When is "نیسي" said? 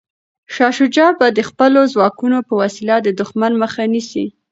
3.93-4.25